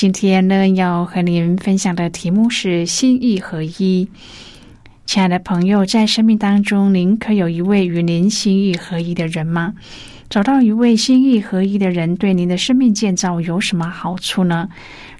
[0.00, 4.08] 今天呢，要和您分享的题目是心意合一。
[5.04, 9.74] 亲爱的朋友，在生命当中，您可有一位与您心意合一的人吗？
[10.30, 14.70] 找到一位心意合一的人，对您的生命建造有什么好处呢？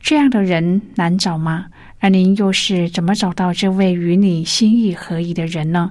[0.00, 1.66] 这样的人难找吗？
[1.98, 5.90] 而您又是怎么找到这位与你心意合一的人呢？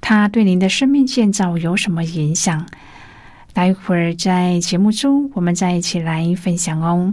[0.00, 2.64] 他对您的生命建造有什么影响？
[3.52, 7.12] 待会儿在节目中，我们再一起来分享哦。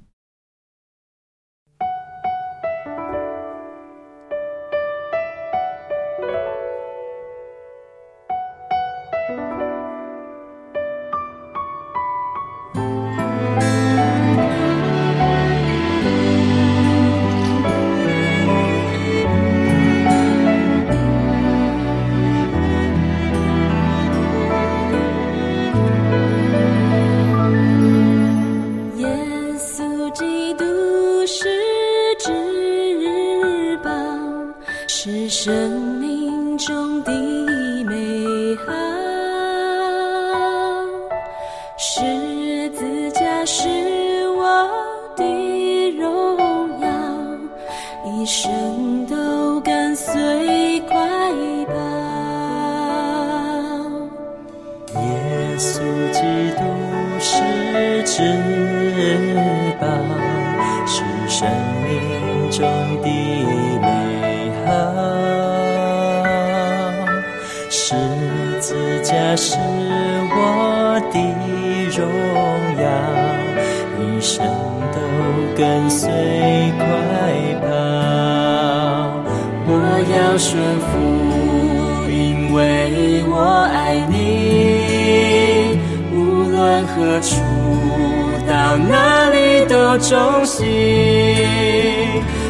[90.11, 90.67] 中心，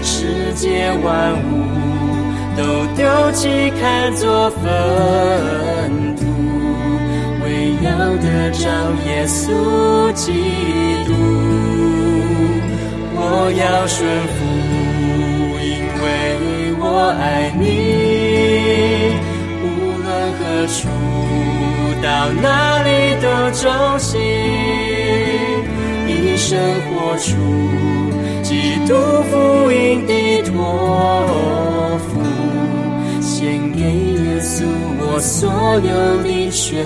[0.01, 1.61] 世界万物
[2.57, 2.63] 都
[2.95, 4.66] 丢弃，看作粪
[6.16, 6.25] 土，
[7.45, 8.66] 为要得着
[9.05, 10.33] 耶稣基
[11.05, 11.13] 督。
[13.13, 14.39] 我要顺服，
[15.61, 15.69] 因
[16.01, 16.03] 为
[16.79, 16.83] 我
[17.22, 17.61] 爱你。
[19.61, 19.63] 无
[20.01, 20.89] 论何处，
[22.01, 22.09] 到
[22.41, 22.89] 哪里
[23.22, 24.17] 都忠心。
[26.51, 27.29] 生活出
[28.44, 28.94] 基督
[29.31, 30.12] 福音的
[30.51, 32.19] 托付，
[33.22, 34.66] 献给耶稣
[35.00, 36.84] 我所有的全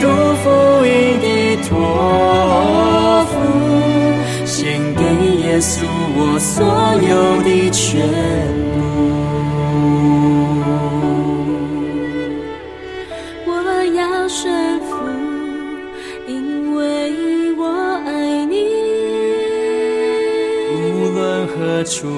[0.00, 0.06] 督
[0.42, 0.48] 福
[0.86, 1.26] 音的
[1.68, 1.70] 托
[3.26, 3.32] 付，
[4.46, 5.02] 献给
[5.42, 5.84] 耶稣
[6.16, 6.64] 我所
[7.06, 7.12] 有
[7.42, 7.78] 的全
[8.72, 8.78] 部。
[13.46, 13.50] 我
[13.94, 14.40] 要顺
[14.80, 14.88] 服，
[16.26, 17.62] 因为我
[18.06, 18.08] 爱
[18.46, 18.52] 你。
[20.72, 20.74] 无
[21.14, 22.08] 论何处，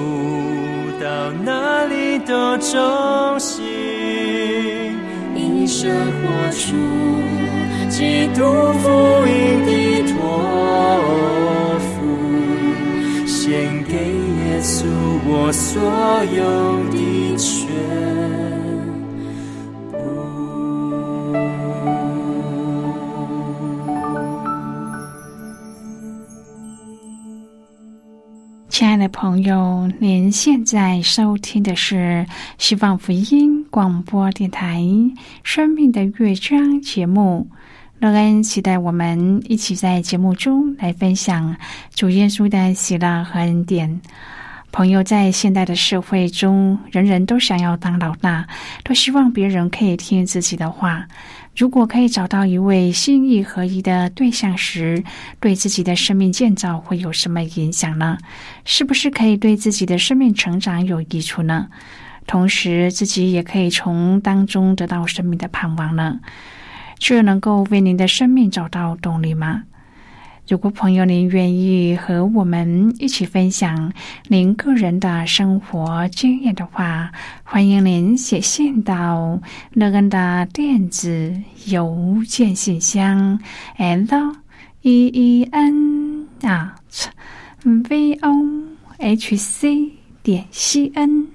[1.01, 1.05] 到
[1.43, 3.61] 哪里都忠心，
[5.35, 6.75] 一生活出
[8.03, 8.43] 基督
[8.79, 8.89] 福
[9.25, 9.71] 音的
[10.11, 10.19] 托
[11.79, 14.83] 付，献给耶稣
[15.25, 15.81] 我所
[16.35, 17.71] 有的全
[28.67, 32.25] 亲爱的朋友，您现在收听的是
[32.57, 34.81] 希望福音广播电台
[35.43, 37.47] 《生命的乐章》节目。
[37.99, 41.55] 乐恩期待我们一起在节目中来分享
[41.93, 44.01] 主耶稣的喜乐和恩典。
[44.71, 48.45] 朋友，在现代的社会中，人人都想要当老大，
[48.83, 51.07] 都希望别人可以听自己的话。
[51.55, 55.03] 如果可以找到一位心意合一的对象时，
[55.39, 58.17] 对自己的生命建造会有什么影响呢？
[58.65, 61.67] 是不是可以对自己的生命成长有益处呢？
[62.25, 66.19] 同时，自己也可以从当中得到生命的盼望呢？
[67.05, 69.63] 这能够为您的生命找到动力吗？
[70.47, 73.91] 如果朋友您愿意和我们一起分享
[74.29, 77.11] 您个人的生活经验的话，
[77.43, 79.37] 欢迎您写信到
[79.73, 81.35] 乐恩的电子
[81.65, 83.37] 邮件信箱
[83.75, 84.33] l
[84.83, 87.09] e e n at
[87.63, 88.31] v o
[88.99, 89.91] h c
[90.23, 91.27] 点 c n。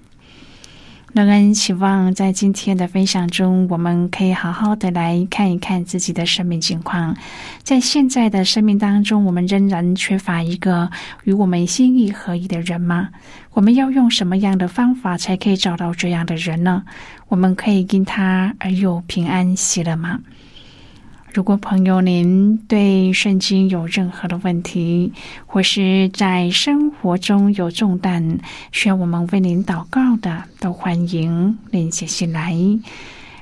[1.18, 7.16] 乐恩希望在今天的分享中，我们可以好好的来看一看自己的生命情况。
[7.64, 10.88] 在现在的生命当中，我们仍然缺乏一个
[11.24, 13.08] 与我们心意合一的人吗？
[13.52, 16.84] 我们要用什么样的方法才可以找到这样的人呢？
[17.26, 20.20] 我们可以因他而有平安喜乐吗？
[21.32, 25.12] 如果朋友您对圣经有任何的问题，
[25.46, 28.40] 或是在生活中有重担
[28.72, 32.56] 需要我们为您祷告的，都欢迎您写信来。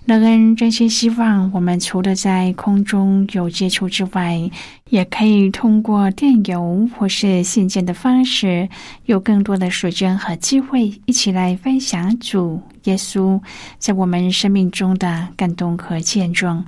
[0.07, 4.49] 乐恩真心希望我们除了在空中有接触之外，
[4.89, 8.69] 也可以通过电邮或是信件的方式，
[9.07, 13.41] 有更多的时间和机会，一起来分享主耶稣
[13.79, 16.65] 在我们生命中的感动和见证。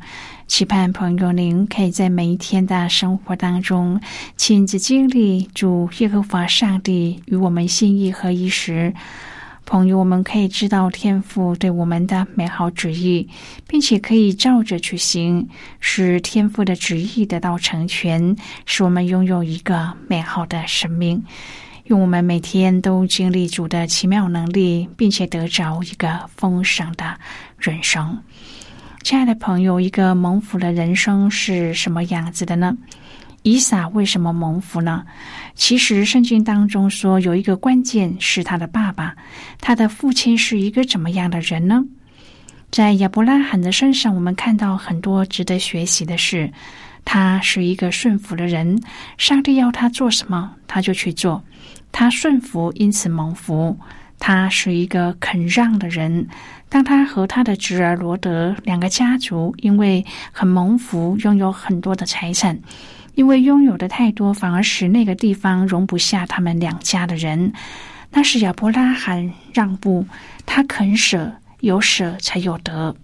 [0.48, 4.00] 期盼朋友您可以在每一天的生活当中
[4.36, 8.92] 亲自经历主耶和华上帝与我们心意合一时，
[9.68, 13.28] 朋友我们可以知道天父对我们的美好旨意，
[13.66, 15.46] 并且可以照着去行，
[15.78, 18.34] 使天父的旨意得到成全，
[18.64, 21.22] 使我们拥有一个美好的生命。
[21.84, 27.18] 用我们每天都经历主的奇妙能力，并且得着一个丰盛的
[27.58, 28.22] 人生。
[29.02, 32.74] 亲爱的朋友，一个蒙福的人生是什么样子的呢？
[33.42, 35.04] 以撒为什么蒙福呢？
[35.54, 39.14] 其实圣经当中说，有一个关键是他的爸爸，
[39.60, 41.84] 他的父亲是一个怎么样的人呢？
[42.70, 46.52] 在亚伯拉罕的身上，我们看到很多值得学习的事。
[47.04, 48.82] 他是一个顺服的人，
[49.16, 51.42] 上帝要他做什么，他就去做。
[51.90, 53.78] 他顺服，因此蒙福。
[54.20, 56.28] 他是一个肯让的人。
[56.68, 62.58] 当他和他的侄儿罗德两个家族因为很蒙福，拥有很多的财产，
[63.18, 67.52] 因为拥有的太多，反而使那个地方容不下他们两家的人。
[68.12, 70.06] 那是亚伯拉罕让步，
[70.46, 72.94] 他肯舍，有舍才有得。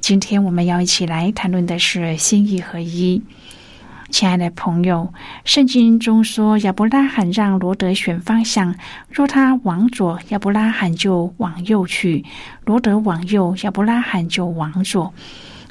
[0.00, 3.22] 今天我们要一起来谈论的是心意合一。
[4.08, 5.12] 亲爱的朋友，
[5.44, 8.74] 圣经中说亚伯拉罕让罗德选方向，
[9.10, 12.24] 若他往左，亚伯拉罕就往右去；
[12.64, 15.12] 罗德往右，亚伯拉罕就往左。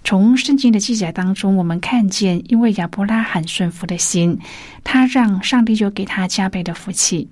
[0.04, 4.40] 从圣经的记载当中，我们看见，因为亚伯拉罕顺服的心，
[4.84, 7.30] 他让上帝就给他加倍的福气。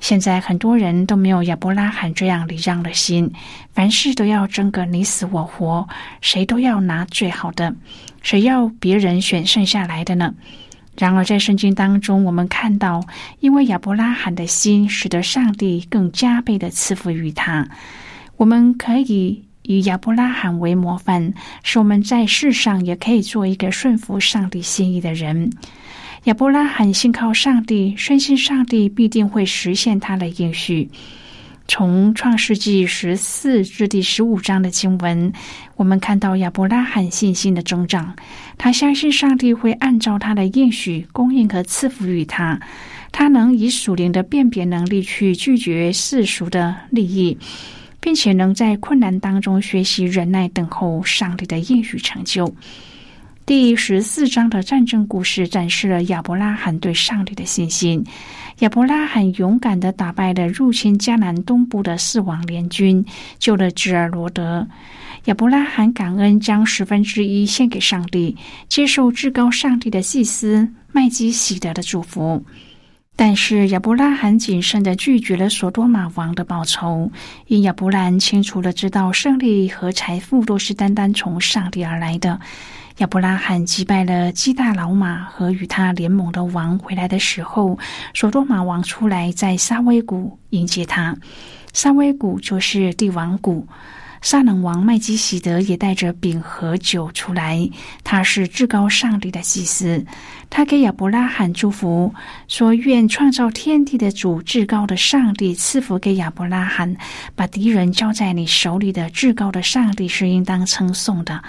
[0.00, 3.32] 现在很多人都没有亚伯拉罕这样礼让的心，
[3.72, 5.88] 凡事都要争个你死我活，
[6.20, 7.74] 谁都要拿最好的，
[8.20, 10.34] 谁要别人选剩下来的呢？
[10.98, 13.02] 然而，在圣经当中，我们看到，
[13.40, 17.66] 因为亚伯拉罕的心，使得上帝更加倍的赐福于他。
[18.36, 25.50] 我们可以以亚伯拉罕为模范，使我们在世上也可以做一个顺服上帝心意的人。
[26.24, 30.88] 亚伯拉罕信靠上帝，深信上帝必定会实现他的应许。
[31.66, 35.32] 从创世纪十四至第十五章的经文，
[35.76, 38.14] 我们看到亚伯拉罕信心的增长。
[38.58, 42.60] 他相信上帝会按照他的应许供应和赐福于他。
[43.12, 47.38] 他能以属灵的辨别能力去拒绝世俗的利益，
[48.04, 52.54] 并且能在困难当中学习忍耐，等候上帝的应许成就。
[53.46, 58.04] 第十四章的战争故事展示了亚伯拉罕对上帝的信心。
[58.58, 63.02] 亚伯拉罕勇敢的打败了入侵迦南东部的四王联军，
[63.38, 64.68] 救了吉尔罗德。
[65.24, 68.36] 亚伯拉罕感恩，将十分之一献给上帝，
[68.68, 72.44] 接受至高上帝的祭司麦基喜德的祝福。
[73.16, 77.10] 但是亚伯拉罕谨慎的拒绝了索多玛王的报酬，
[77.46, 82.40] 因亚伯兰清楚的知道，胜利和财富都是单单从上帝而来的。
[82.98, 87.78] 亚伯拉罕击败了基大老马和与他联盟的王回来的时候，
[88.14, 91.16] 索多玛王出来在沙威谷迎接他。
[91.72, 93.66] 沙威谷就是帝王谷。
[94.24, 97.68] 撒冷王麦基喜德也带着饼和酒出来，
[98.02, 100.02] 他是至高上帝的祭司。
[100.48, 102.10] 他给亚伯拉罕祝福，
[102.48, 106.96] 说：“愿创造天地的主至高的上帝赐福给亚伯拉罕，
[107.36, 111.44] 把敌人交在你手里的至高的上帝是应当称颂的。”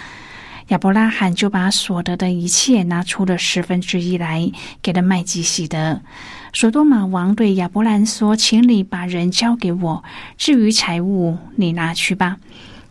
[0.68, 4.52] 亚伯拉罕就把所得的一切拿出了十分之一来，
[4.82, 6.02] 给了麦基喜德。
[6.58, 10.04] 索多玛王对亚伯兰说：“请你把人交给我，
[10.38, 12.38] 至于财物，你拿去吧。”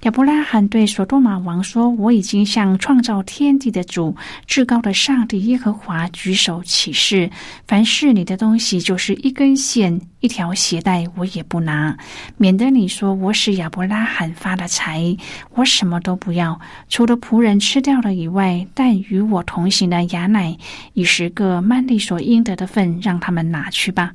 [0.04, 4.14] 亚伯拉罕对索多玛王说：“我已经向创造天地的主、
[4.46, 7.30] 至高的上帝耶和华举手起誓，
[7.66, 11.96] 凡是你的东西，就是一根线、一条鞋带，我也不拿，
[12.36, 15.16] 免得你说我使亚伯拉罕发了财。
[15.54, 20.58] 我什么都不要，除了仆人吃掉了以外，但与我同行的雅乃
[20.92, 24.12] 以十个曼利所应得的份，让他们拿去吧。”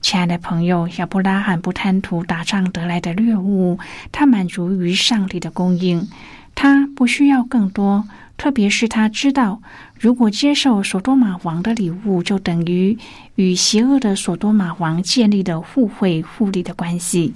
[0.00, 3.78] 亲爱的朋友，亚伯拉罕不贪图打仗得来的掠物，
[4.12, 6.08] 他满足于上帝的供应，
[6.54, 8.08] 他不需要更多。
[8.36, 9.60] 特别是他知道，
[9.98, 12.96] 如果接受索多玛王的礼物，就等于
[13.34, 17.32] 与邪恶的索多玛王建立了互惠互利的关系。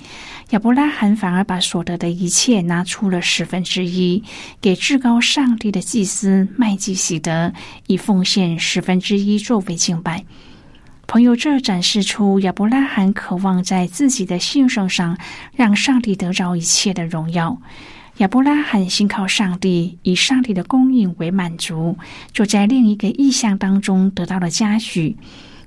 [0.50, 4.22] 亚伯拉罕反而把所得的一切拿出了十分之一，
[4.60, 7.52] 给至高上帝的祭司麦基喜德，
[7.88, 10.24] 以奉献十分之一作为敬拜。
[11.12, 15.18] 朋友，这展示出亚伯拉罕渴望在自己的信圣上
[15.54, 17.60] 让上帝得着一切的荣耀。
[18.16, 21.98] 亚伯拉罕信靠上帝，以上帝的供应为满足，
[22.32, 25.14] 就在另一个意象当中得到了嘉许。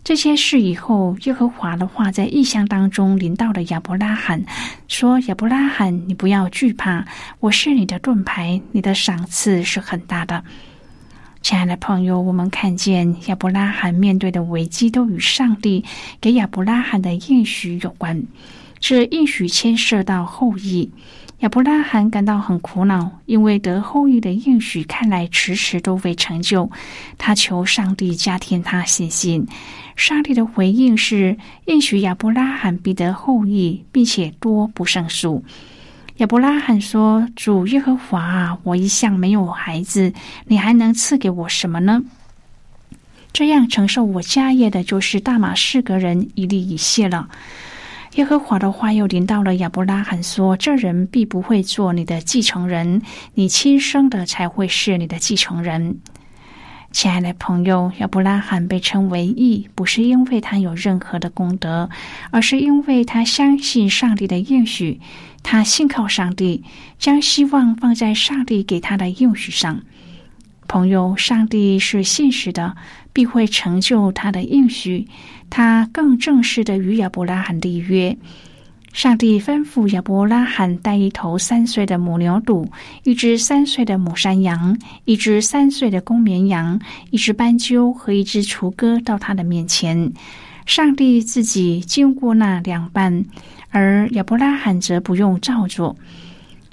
[0.04, 4.44] 这些事以后，耶和华的话在意象当中临到了亚伯拉罕，
[4.88, 7.06] 说：“亚伯拉罕，你不要惧怕，
[7.40, 10.44] 我是你的盾牌，你的赏赐是很大的。”
[11.46, 15.86] 亲爱的朋友，我们看见亚伯拉罕面对的危机都与上帝
[16.20, 18.24] 给亚伯拉罕的应许有关。
[18.80, 20.90] 这应许牵涉到后裔，
[21.42, 26.72] 亚伯拉罕感到很苦恼，因为得后裔的应许看来迟迟都未成就。
[27.20, 29.46] 他求上帝加添他信心。
[29.96, 35.44] 上帝的回应是应许亚伯拉罕必得后裔，并且多不胜数。
[36.18, 40.14] 亚伯拉罕说：“主耶和华，我一向没有孩子，
[40.46, 42.04] 你还能赐给我什么呢？
[43.34, 47.28] 这样承受我家业的，就是大马士革人以利以谢了。”
[48.16, 53.02] 耶和华的话又临到了亚伯拉罕说：“这人必不会做你的继承人，
[53.34, 56.00] 你亲生的才会是你的继承人。”
[56.94, 61.90] 亲爱的朋友，亚伯拉罕被称为义，不是因为他有任何的功德，
[62.32, 65.02] 而是因为他相信上帝的应许。
[65.48, 66.64] 他信靠上帝，
[66.98, 69.84] 将希望放在上帝给他的应许上。
[70.68, 72.76] 朋友，上帝是信实的，
[73.14, 75.08] 必会成就他的应许。
[75.52, 78.18] 他更正式的与亚伯拉罕立约。
[78.92, 82.68] 上帝吩咐亚伯拉罕带一头三岁的母牛犊，
[83.04, 90.12] 一只三岁的母山羊，一只三岁的公绵羊，一只斑鸠和一只雏鸽到他的面前。
[90.66, 93.26] 上帝自己经过那两半。
[93.76, 95.98] 而亚伯拉罕则不用照做，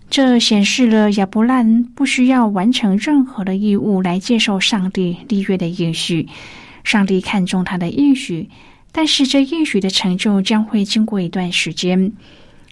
[0.08, 6.28] 这显示了亚伯兰不需要完成任何的义务来接受上帝立约的应许。
[6.84, 8.48] 上帝看重他的应许，
[8.92, 12.12] 但是这应许的成就将会经过一段时间。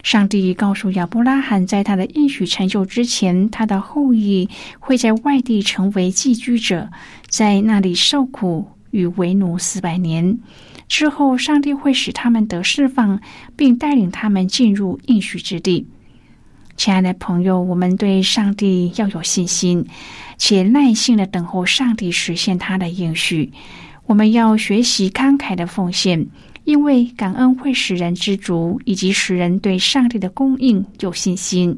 [0.01, 4.47] 上帝告诉亚伯拉罕，在他的应许成就之前，他的后裔
[4.79, 6.89] 会在外地成为寄居者，
[7.27, 10.37] 在那里受苦，与为奴四百年。
[10.87, 13.19] 之后，上帝会使他们得释放，
[13.55, 15.87] 并带领他们进入应许之地。
[16.77, 19.85] 亲爱的朋友，我们对上帝要有信心，
[20.37, 23.51] 且耐心的等候上帝实现他的应许。
[24.05, 26.27] 我们要学习慷慨的奉献，
[26.65, 31.77] 因为感恩会使人知足，以及使人对上帝的供应有信心。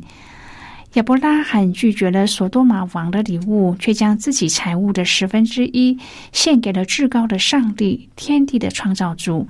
[0.93, 5.97] 亚伯拉罕拒绝了索多玛王的礼物，却将自己财物的十分之一
[6.31, 9.47] 献给了至高的上帝，天地的创造主。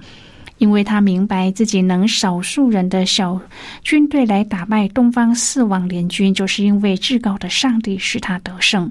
[0.58, 3.42] 因为他明白自己能少数人的小
[3.84, 8.90] 军队来打败东方四王联军，就是因为至高的上帝使他得胜。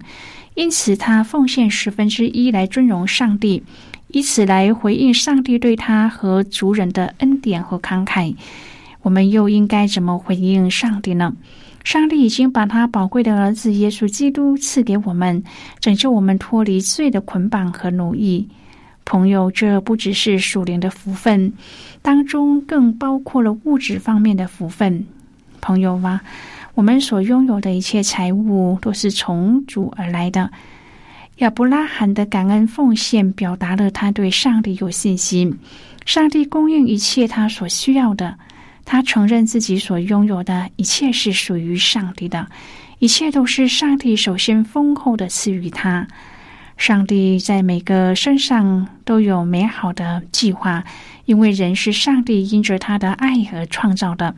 [0.55, 3.63] 因此，他奉献十分之一来尊荣上帝，
[4.09, 8.35] 以此来回应上帝对他和族人的恩典和慷慨。
[9.01, 11.33] 我们又应该怎么回应上帝呢？
[11.85, 15.43] 上帝已经把他宝贵的儿子耶稣基督赐给我们，
[15.81, 18.49] 拯救我们脱离罪的捆绑和奴役。
[19.05, 21.53] 朋友，这不只是属灵的福分，
[22.03, 25.05] 当中更包括了物质方面的福分。
[25.61, 26.23] 朋友啊，
[26.75, 30.51] 我们所拥有的一切财物都是从主而来的。
[31.39, 35.59] 亚伯拉罕的感恩奉献，表达了他对上帝有信心，
[36.07, 38.39] 上帝供应一切他所需要的。
[38.85, 42.49] 他承认自己所拥有的一切是属于上帝的，
[42.99, 46.09] 一切都是上帝首先丰厚的赐予他。
[46.77, 50.85] 上帝在每个身上都有美好的计划，
[51.27, 54.35] 因为人是上帝因着他的爱而创造的。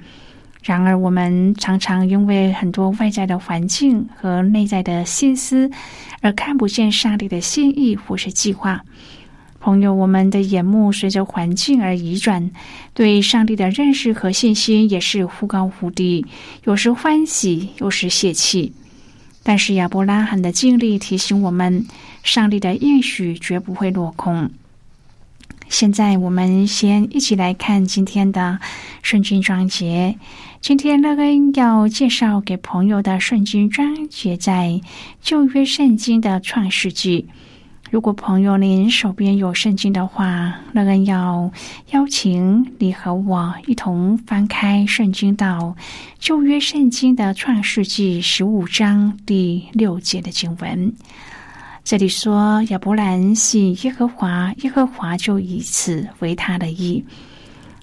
[0.62, 5.70] 然而，我们常常因为很多外在的环境和内在的心思，
[6.20, 8.82] 而看不见上帝的心意或是计划。
[9.64, 12.50] 朋友，我们的眼目随着环境而移转，
[12.92, 16.26] 对上帝的认识和信心也是忽高忽低，
[16.64, 18.74] 有时欢喜，有时泄气。
[19.42, 21.86] 但是亚伯拉罕的经历提醒我们，
[22.22, 24.50] 上帝的应许绝不会落空。
[25.70, 28.58] 现在，我们先一起来看今天的
[29.02, 30.18] 圣经章节。
[30.60, 34.82] 今天乐恩要介绍给朋友的圣经章节，在
[35.22, 37.28] 旧约圣经的创世纪。
[37.90, 41.52] 如果朋友您手边有圣经的话，那人要
[41.92, 45.76] 邀请你和我一同翻开圣经到
[46.18, 50.92] 旧约圣经的创世纪十五章第六节的经文。
[51.84, 57.04] 这里说亚伯兰信耶和华，耶和华就以此为他的意。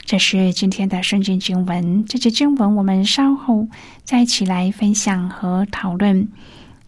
[0.04, 2.04] 这是今天的圣经经文。
[2.06, 3.66] 这节经文我们稍后
[4.04, 6.28] 再一起来分享和讨论。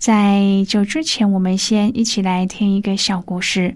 [0.04, 3.74] 在就之前，我们先一起来听一个小故事。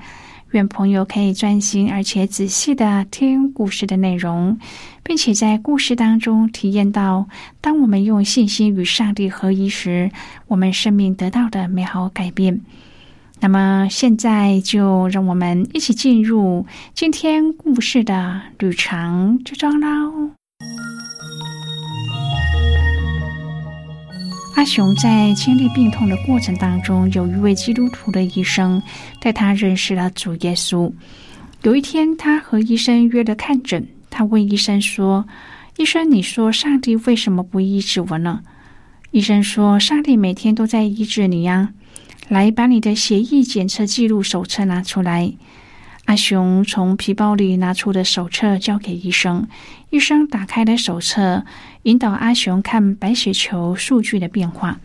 [0.52, 4.60] 愿朋友可以专心而且仔细的听故事的内容，
[5.06, 7.26] 并且在故事当中体验到，
[7.62, 10.12] 当我们用信心与上帝合一时，
[10.48, 12.60] 我们生命得到的美好改变。
[13.40, 20.32] 那么，现在就让我们一起进入今天故事的旅程之中喽。
[24.58, 28.82] 阿雄在经历病痛的过程当中，有一位基督徒的医生
[29.20, 30.92] 带他认识了主耶稣。
[31.62, 33.88] 有一天，他和医生约了看诊。
[34.10, 35.28] 他问医生说
[35.78, 38.42] ：“医生，你说上帝为什么不医治我呢？”
[39.12, 41.70] 医生说：“上帝每天都在医治你呀。
[42.28, 45.34] 来，把你的血液检测记录手册拿出来。”
[46.06, 49.46] 阿雄从皮包里拿出的手册交给医生，
[49.90, 51.44] 医生打开了手册，
[51.88, 54.78] 引导阿雄看白血球数据的变化。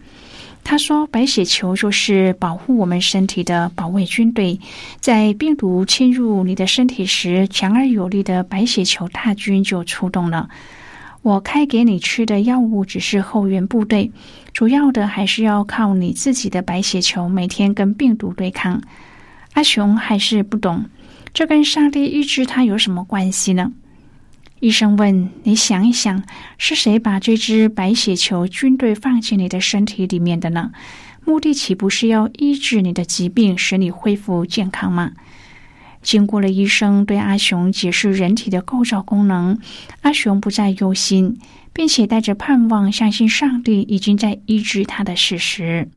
[0.63, 4.61] 他说：“白血球就是保护我们身体的保卫军队，
[5.01, 10.49] 在病毒侵入你的身体时，强而有力的白血球大军就出动了。
[11.23, 14.13] 我开给你吃的药物只是后援部队，
[14.53, 18.81] 主要的还是要靠你自己的白血球每天跟病毒对抗。”
[19.55, 20.85] 阿雄还是不懂。
[21.35, 23.73] 这跟上帝预知他有什么关系呢？
[24.63, 26.23] 医生问：“你想一想，
[26.57, 30.71] 是谁把这只白血球军队放进你的身体里面的呢？
[31.25, 35.11] 目的岂不是要医治你的疾病，使你恢复健康吗？”
[36.01, 39.59] 经过了医生对阿雄解释人体的构造功能，
[40.03, 41.41] 阿雄不再忧心，
[41.73, 45.89] 并且带着盼望，相信上帝已经在医治他的事实。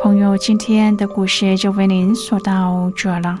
[0.00, 3.40] 朋友，今天的故事就为您说到这了。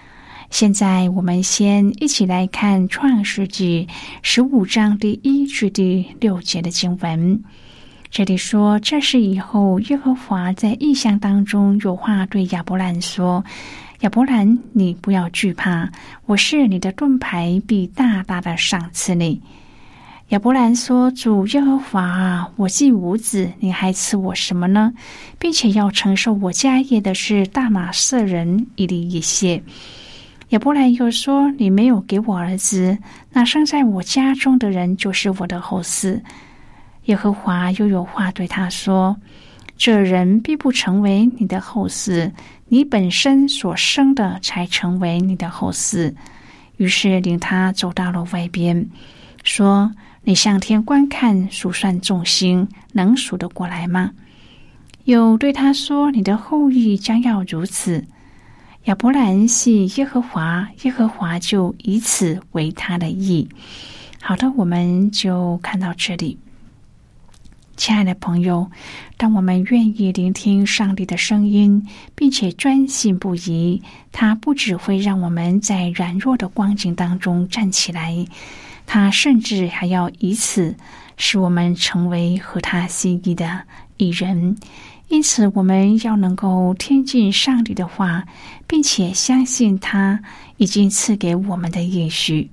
[0.51, 3.87] 现在我们先一起来看《创世纪》
[4.21, 7.41] 十五章第一至第六节的经文。
[8.11, 13.43] 这里说：“这是以后，耶和华在异象当中有话对亚伯兰说
[14.01, 15.89] ：‘亚伯兰，你不要惧怕，
[16.25, 19.41] 我是你的盾牌，必大大的赏赐你。’
[20.29, 24.91] 亚伯兰说：‘主耶和华，我既无子，你还赐我什么呢？
[25.39, 29.63] 并且要承受我家业的是大马色人以利以谢。’
[30.51, 32.97] 亚伯兰又说：‘你没有给我儿子，
[33.31, 36.21] 那生在我家中的人就是我的后嗣。’
[37.05, 39.15] 耶和华又有话对他说
[39.77, 42.31] ：“这人必不成为你的后嗣，
[42.67, 46.13] 你本身所生的才成为你的后嗣。”
[46.75, 48.89] 于是领他走到了外边，
[49.45, 49.89] 说
[50.23, 54.11] ：“你向天观看，数算众星，能数得过来吗？”
[55.05, 58.03] 又对他说：“你的后裔将要如此。”
[58.85, 63.47] 亚伯兰系耶和华，耶和华就以此为他的意。
[64.19, 66.35] 好的，我们就看到这里。
[67.77, 68.69] 亲爱的朋友，
[69.17, 73.79] 当我们愿意聆听上帝的声音，并且专心不移，
[74.11, 78.25] 他不只会让我们在软弱的光景当中站起来，
[78.87, 80.75] 他甚至还要以此
[81.17, 83.61] 使我们成为合他心意的
[83.97, 84.57] 艺人。
[85.11, 88.25] 因此，我们要能够听进上帝的话，
[88.65, 90.17] 并且相信他
[90.55, 92.49] 已经赐给我们的应许。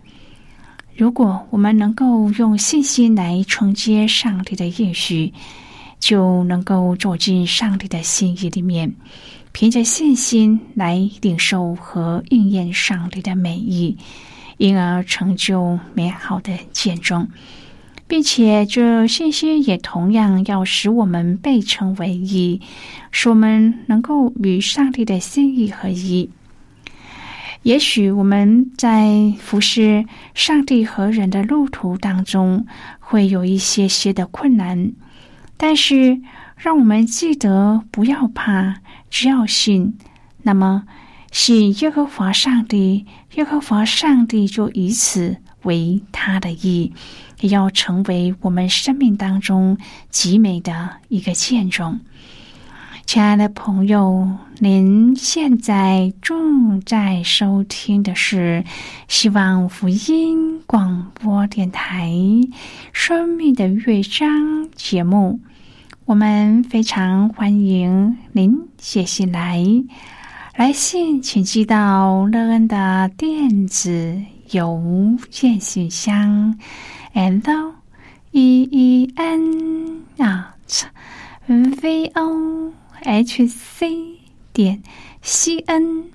[0.96, 5.32] 如果我们能够用信心来承接上帝的应许，
[6.00, 8.92] 就能够走进上帝的心意里面，
[9.52, 13.96] 凭着信心来领受和应验上帝的美意，
[14.56, 17.28] 因而成就美好的见证，
[18.08, 22.60] 并且这信心也同样要使我们被称为义，
[23.12, 26.30] 使我们能够与上帝的心意合一。
[27.62, 32.66] 也许我们在服侍上帝和人的路途当中，
[32.98, 34.92] 会有一些些的困难，
[35.56, 36.20] 但是
[36.56, 38.76] 让我们记得不要怕，
[39.10, 39.98] 只要信。
[40.42, 40.84] 那么，
[41.30, 46.92] 信耶和华上帝，耶和华上帝就以此为他的意，
[47.40, 49.76] 也要成为我们生命当中
[50.10, 51.98] 极美的一个见证。
[53.06, 58.62] 亲爱的朋友，您现在正在收听的是
[59.08, 62.10] 希望福音广播电台
[62.92, 64.28] 《生命的乐章》
[64.74, 65.40] 节目。
[66.04, 69.64] 我们非常欢迎您写信来，
[70.54, 74.20] 来信请寄到乐恩的电子
[74.50, 76.58] 邮件信箱
[77.18, 77.74] ：l
[78.30, 80.04] e e n
[80.66, 80.86] t
[81.82, 82.72] v o。
[83.04, 84.18] h c
[84.52, 84.82] 点
[85.22, 86.10] c n，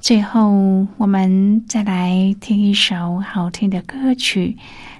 [0.00, 4.56] 最后我们再来听一首好听的歌曲，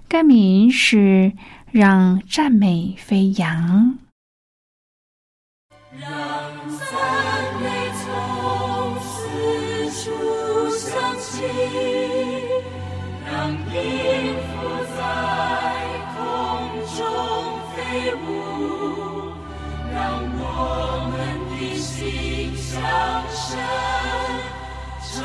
[0.08, 1.32] 歌名是
[1.70, 3.98] 《让赞美飞扬》。
[5.98, 6.08] 让
[6.78, 6.90] 赞
[7.62, 8.04] 美从
[9.00, 9.10] 四
[9.90, 10.10] 处
[10.76, 11.42] 响起，
[13.24, 14.53] 让音符
[16.96, 17.04] 中
[17.74, 19.32] 飞舞
[19.92, 21.12] 让我们
[21.50, 22.70] 的心像
[23.28, 23.58] 神
[25.12, 25.24] 州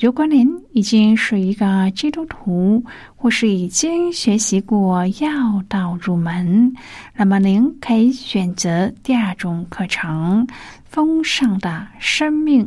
[0.00, 2.82] 如果您已经是一个基督徒，
[3.14, 6.72] 或是已经学习过要道入门，
[7.14, 10.46] 那么您可以选择第二种课程
[10.84, 12.66] 《丰盛的生命》。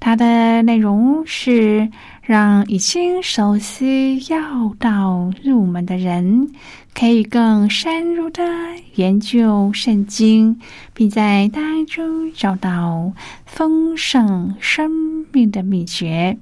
[0.00, 1.88] 它的内容是
[2.20, 6.50] 让已经熟悉要道入门的人，
[6.94, 8.42] 可以更深入的
[8.94, 10.58] 研究圣经，
[10.94, 13.12] 并在当中找到
[13.44, 14.90] 丰盛生
[15.32, 16.38] 命的秘诀。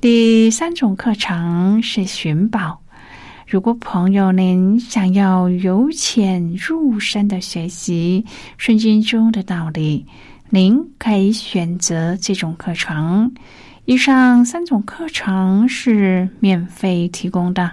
[0.00, 2.80] 第三种课程是寻宝。
[3.46, 8.24] 如果朋友您想要由浅入深的学习
[8.56, 10.06] 圣经中的道理。
[10.48, 13.34] 您可以选择这种课程。
[13.84, 17.72] 以上三种课程是免费提供的。